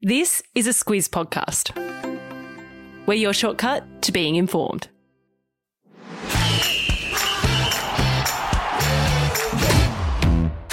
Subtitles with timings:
[0.00, 1.74] This is a Squiz podcast.
[3.06, 4.86] We're your shortcut to being informed.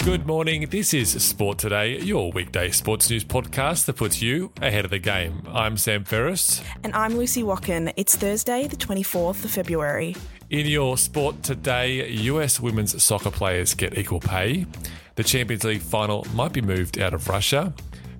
[0.03, 0.67] Good morning.
[0.69, 4.99] This is Sport Today, your weekday sports news podcast that puts you ahead of the
[4.99, 5.41] game.
[5.47, 6.61] I'm Sam Ferris.
[6.83, 7.91] And I'm Lucy Watkin.
[7.97, 10.15] It's Thursday, the 24th of February.
[10.51, 14.67] In your Sport Today, US women's soccer players get equal pay.
[15.15, 17.73] The Champions League final might be moved out of Russia.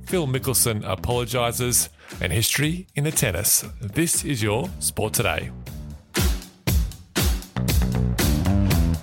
[0.06, 1.90] Phil Mickelson apologises.
[2.22, 3.66] And history in the tennis.
[3.82, 5.50] This is your Sport Today.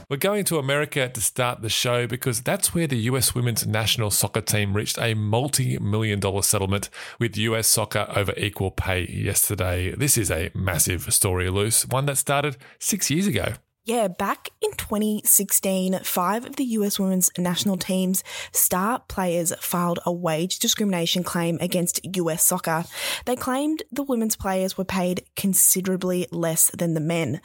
[0.08, 4.10] We're going to America to start the show because that's where the US women's national
[4.10, 9.94] soccer team reached a multi million dollar settlement with US soccer over equal pay yesterday.
[9.96, 13.55] This is a massive story, Luce, one that started six years ago.
[13.84, 18.22] Yeah, back in 2016, five of the US women's national team's
[18.52, 22.84] star players filed a wage discrimination claim against US soccer.
[23.24, 27.41] They claimed the women's players were paid considerably less than the men.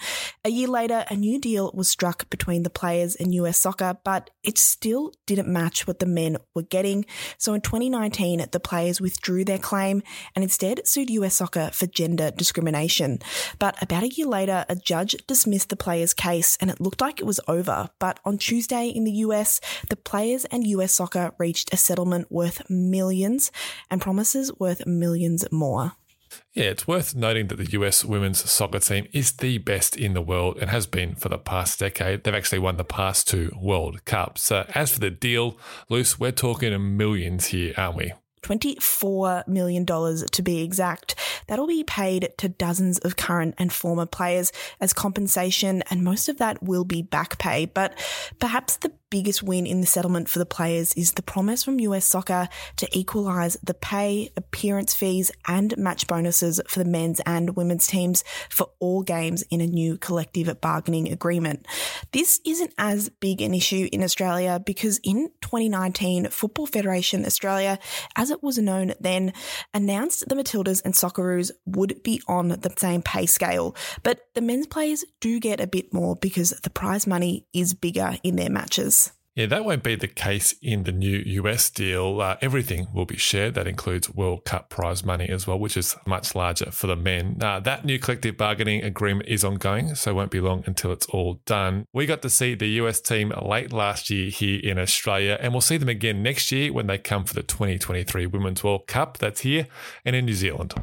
[0.46, 4.30] A year later, a new deal was struck between the players and US soccer, but
[4.44, 7.08] it still didn't match what the men were getting.
[7.40, 10.04] So in 2019, the players withdrew their claim
[10.36, 13.18] and instead sued US soccer for gender discrimination.
[13.58, 17.02] But about a year later, a judge dismissed the players' case case and it looked
[17.02, 17.90] like it was over.
[18.00, 22.70] But on Tuesday in the US, the players and US soccer reached a settlement worth
[22.70, 23.52] millions
[23.90, 25.94] and promises worth millions more.
[26.54, 30.22] Yeah, it's worth noting that the US women's soccer team is the best in the
[30.22, 32.24] world and has been for the past decade.
[32.24, 34.44] They've actually won the past two World Cups.
[34.44, 35.58] So as for the deal,
[35.90, 38.14] Luce, we're talking millions here, aren't we?
[38.44, 41.16] $24 million to be exact.
[41.48, 46.38] That'll be paid to dozens of current and former players as compensation, and most of
[46.38, 47.66] that will be back pay.
[47.66, 47.98] But
[48.40, 52.06] perhaps the biggest win in the settlement for the players is the promise from US
[52.06, 57.88] soccer to equalise the pay, appearance fees, and match bonuses for the men's and women's
[57.88, 61.66] teams for all games in a new collective bargaining agreement.
[62.12, 67.80] This isn't as big an issue in Australia because in 2019, Football Federation Australia,
[68.16, 69.32] as it was known then,
[69.74, 73.76] announced the Matildas and Socceroos would be on the same pay scale.
[74.04, 78.18] But the men's players do get a bit more because the prize money is bigger
[78.24, 78.97] in their matches.
[79.38, 82.22] Yeah, that won't be the case in the new US deal.
[82.22, 83.54] Uh, everything will be shared.
[83.54, 87.38] That includes World Cup prize money as well, which is much larger for the men.
[87.40, 91.06] Uh, that new collective bargaining agreement is ongoing, so it won't be long until it's
[91.10, 91.86] all done.
[91.94, 95.62] We got to see the US team late last year here in Australia, and we'll
[95.62, 99.20] see them again next year when they come for the 2023 Women's World Cup.
[99.20, 99.68] That's here
[100.04, 100.74] and in New Zealand.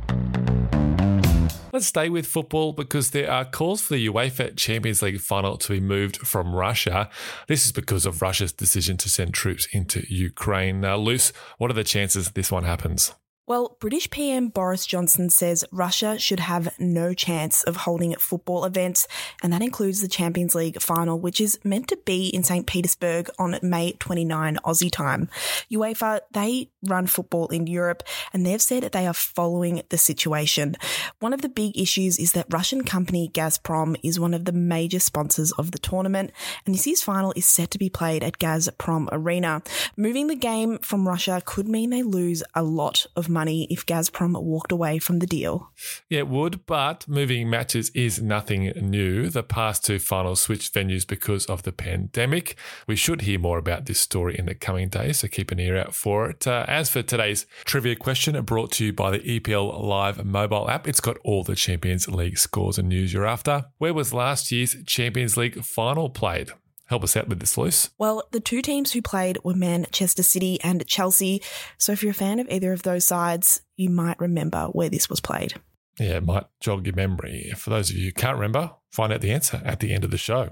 [1.75, 5.73] Let's stay with football because there are calls for the UEFA Champions League final to
[5.73, 7.11] be moved from Russia.
[7.49, 10.81] This is because of Russia's decision to send troops into Ukraine.
[10.81, 13.13] Now, Luce, what are the chances this one happens?
[13.47, 19.07] Well, British PM Boris Johnson says Russia should have no chance of holding football events,
[19.43, 22.67] and that includes the Champions League final, which is meant to be in St.
[22.67, 25.29] Petersburg on May 29 Aussie time.
[25.71, 28.03] UEFA, they run football in Europe,
[28.33, 30.75] and they've said they are following the situation.
[31.21, 35.01] One of the big issues is that Russian company Gazprom is one of the major
[35.01, 36.33] sponsors of the tournament,
[36.65, 39.63] and this year's final is set to be played at Gazprom Arena.
[39.99, 44.41] Moving the game from Russia could mean they lose a lot of money if Gazprom
[44.43, 45.71] walked away from the deal.
[46.09, 49.29] Yeah, it would, but moving matches is nothing new.
[49.29, 52.57] The past two finals switched venues because of the pandemic.
[52.87, 55.77] We should hear more about this story in the coming days, so keep an ear
[55.77, 56.47] out for it.
[56.47, 60.89] Uh, as for today's trivia question, brought to you by the EPL Live mobile app,
[60.89, 63.65] it's got all the Champions League scores and news you're after.
[63.79, 66.53] Where was last year's Champions League final played?
[66.87, 67.91] Help us out with this, Luce.
[67.99, 71.43] Well, the two teams who played were Manchester City and Chelsea.
[71.79, 75.09] So if you're a fan of either of those sides, you might remember where this
[75.09, 75.55] was played.
[75.99, 77.53] Yeah, it might jog your memory.
[77.57, 80.11] For those of you who can't remember, find out the answer at the end of
[80.11, 80.51] the show.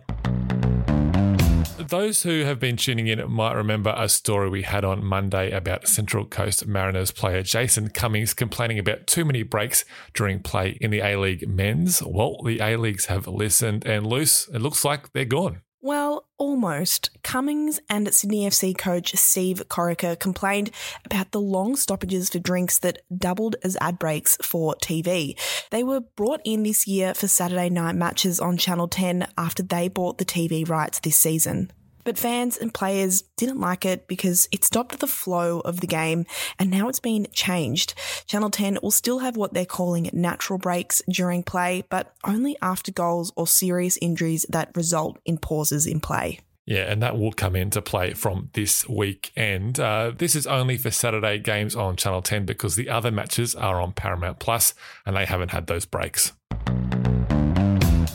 [1.78, 5.88] Those who have been tuning in might remember a story we had on Monday about
[5.88, 11.00] Central Coast Mariners player Jason Cummings complaining about too many breaks during play in the
[11.00, 12.02] A League men's.
[12.02, 14.48] Well, the A Leagues have listened and Luce.
[14.48, 15.62] It looks like they're gone.
[15.84, 17.10] Well, almost.
[17.24, 20.70] Cummings and Sydney FC coach Steve Corica complained
[21.04, 25.36] about the long stoppages for drinks that doubled as ad breaks for TV.
[25.72, 29.88] They were brought in this year for Saturday night matches on Channel 10 after they
[29.88, 31.72] bought the TV rights this season.
[32.04, 36.26] But fans and players didn't like it because it stopped the flow of the game
[36.58, 37.94] and now it's been changed.
[38.26, 42.92] Channel 10 will still have what they're calling natural breaks during play, but only after
[42.92, 46.40] goals or serious injuries that result in pauses in play.
[46.64, 49.80] Yeah, and that will come into play from this weekend.
[49.80, 53.80] Uh, this is only for Saturday games on Channel 10 because the other matches are
[53.80, 54.72] on Paramount Plus
[55.04, 56.32] and they haven't had those breaks.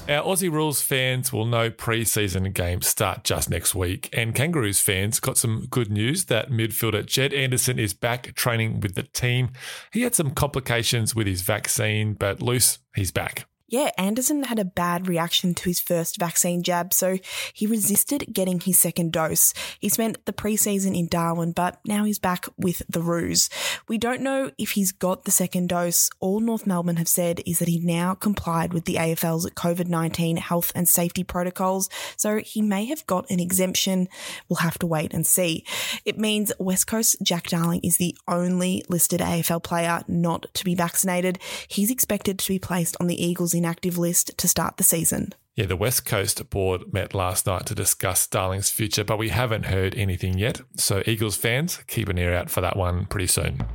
[0.09, 5.19] Our Aussie Rules fans will know pre-season games start just next week, and Kangaroos fans
[5.19, 9.49] got some good news that midfielder Jed Anderson is back training with the team.
[9.91, 13.47] He had some complications with his vaccine, but Luce, he's back.
[13.69, 17.17] Yeah, Anderson had a bad reaction to his first vaccine jab, so
[17.51, 19.53] he resisted getting his second dose.
[19.81, 23.49] He spent the preseason in Darwin, but now he's back with the Roos.
[23.89, 26.09] We don't know if he's got the second dose.
[26.21, 30.37] All North Melbourne have said is that he now complied with the AFL's COVID 19
[30.37, 34.07] health and safety protocols, so he may have got an exemption.
[34.47, 35.65] We'll have to wait and see.
[36.05, 40.73] It means West Coast Jack Darling is the only listed AFL player not to be
[40.73, 41.37] vaccinated.
[41.67, 45.33] He's expected to be placed on the Eagles inactive list to start the season.
[45.55, 49.65] Yeah, the West Coast board met last night to discuss Darling's future, but we haven't
[49.65, 50.61] heard anything yet.
[50.75, 53.65] So, Eagles fans, keep an ear out for that one pretty soon.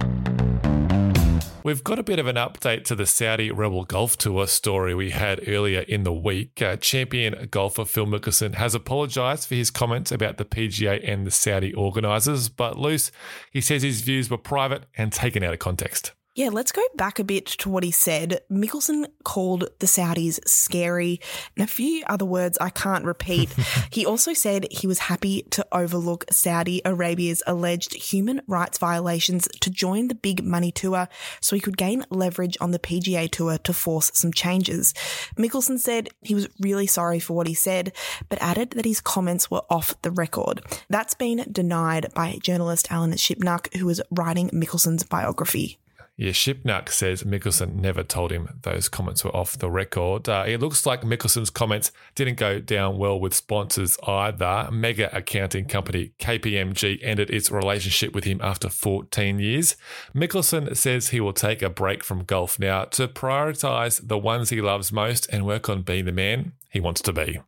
[1.65, 5.11] We've got a bit of an update to the Saudi Rebel Golf Tour story we
[5.11, 6.61] had earlier in the week.
[6.61, 11.31] Uh, champion golfer Phil Mickelson has apologised for his comments about the PGA and the
[11.31, 13.13] Saudi organisers, but Luce,
[13.53, 16.13] he says his views were private and taken out of context.
[16.35, 18.41] Yeah, let's go back a bit to what he said.
[18.51, 21.21] Mickelson called the Saudis scary
[21.55, 23.53] and a few other words I can't repeat.
[23.91, 29.69] he also said he was happy to overlook Saudi Arabia's alleged human rights violations to
[29.69, 31.07] join the big money tour
[31.43, 34.95] so he could gain leverage on the PGA tour to force some changes.
[35.37, 37.93] Mickelson said he was really sorry for what he said,
[38.31, 40.63] but added that his comments were off the record.
[40.89, 45.79] That's been denied by journalist Alan Shipnuck, who was writing Mickelson's biography.
[46.23, 50.29] Yeah, Shipnuck says Mickelson never told him those comments were off the record.
[50.29, 54.69] Uh, it looks like Mickelson's comments didn't go down well with sponsors either.
[54.71, 59.75] Mega accounting company KPMG ended its relationship with him after 14 years.
[60.15, 64.61] Mickelson says he will take a break from golf now to prioritize the ones he
[64.61, 67.41] loves most and work on being the man he wants to be.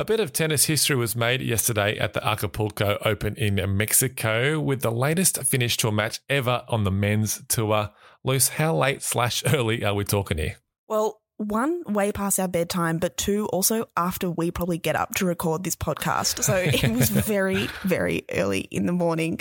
[0.00, 4.80] A bit of tennis history was made yesterday at the Acapulco Open in Mexico with
[4.80, 7.90] the latest finish to a match ever on the men's tour.
[8.24, 10.56] Luce, how late slash early are we talking here?
[10.88, 15.26] Well, one, way past our bedtime, but two, also after we probably get up to
[15.26, 16.44] record this podcast.
[16.44, 19.38] So it was very, very early in the morning.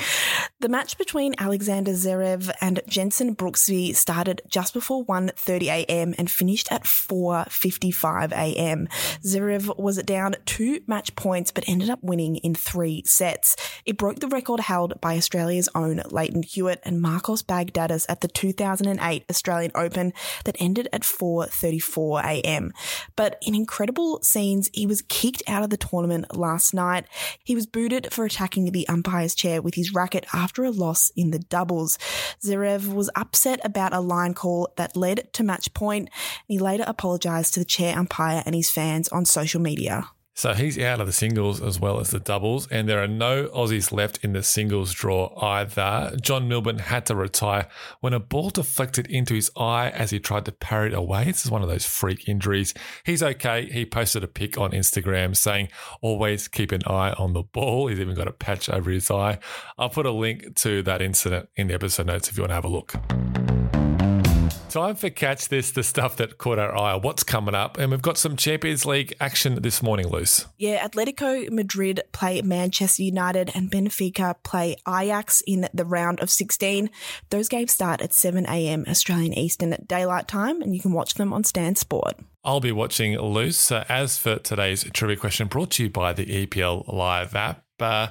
[0.62, 6.14] The match between Alexander Zverev and Jenson Brooksby started just before 1.30 a.m.
[6.18, 8.90] and finished at 4.55 a.m.
[9.24, 13.56] Zverev was down two match points, but ended up winning in three sets.
[13.86, 18.28] It broke the record held by Australia's own Lleyton Hewitt and Marcos Baghdatis at the
[18.28, 20.12] 2008 Australian Open
[20.44, 22.72] that ended at 4.34am.
[23.16, 27.06] But in incredible scenes, he was kicked out of the tournament last night.
[27.42, 31.31] He was booted for attacking the umpire's chair with his racket after a loss in
[31.31, 31.98] the doubles.
[32.44, 36.10] Zverev was upset about a line call that led to match point.
[36.48, 40.10] He later apologised to the chair umpire and his fans on social media.
[40.40, 43.48] So he's out of the singles as well as the doubles, and there are no
[43.48, 46.16] Aussies left in the singles draw either.
[46.22, 47.68] John Millman had to retire
[48.00, 51.26] when a ball deflected into his eye as he tried to parry it away.
[51.26, 52.74] This is one of those freak injuries.
[53.04, 53.70] He's okay.
[53.70, 55.68] He posted a pic on Instagram saying,
[56.00, 57.88] always keep an eye on the ball.
[57.88, 59.40] He's even got a patch over his eye.
[59.78, 62.56] I'll put a link to that incident in the episode notes if you want to
[62.56, 63.49] have a look.
[64.69, 66.94] Time for Catch This, the stuff that caught our eye.
[66.94, 67.80] What's coming up?
[67.80, 70.45] And we've got some Champions League action this morning, Luce.
[70.59, 76.92] Yeah, Atletico Madrid play Manchester United and Benfica play Ajax in the round of 16.
[77.31, 78.85] Those games start at 7 a.m.
[78.88, 82.18] Australian Eastern Daylight Time, and you can watch them on Stan Sport.
[82.44, 83.71] I'll be watching Luce.
[83.71, 87.64] Uh, as for today's trivia question, brought to you by the EPL Live app.
[87.80, 88.09] Uh,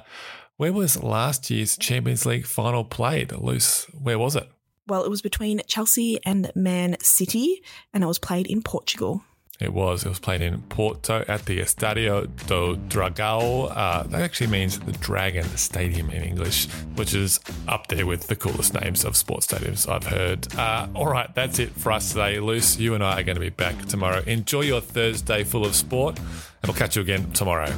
[0.57, 3.31] where was last year's Champions League final played?
[3.31, 4.49] Luce, where was it?
[4.89, 7.61] Well, it was between Chelsea and Man City,
[7.93, 9.23] and it was played in Portugal.
[9.59, 10.05] It was.
[10.05, 13.69] It was played in Porto at the Estadio do Dragão.
[13.75, 18.37] Uh, that actually means the Dragon Stadium in English, which is up there with the
[18.37, 20.51] coolest names of sports stadiums I've heard.
[20.55, 22.39] Uh, all right, that's it for us today.
[22.39, 24.23] Luce, you and I are going to be back tomorrow.
[24.25, 26.27] Enjoy your Thursday full of sport, and
[26.67, 27.71] we'll catch you again tomorrow.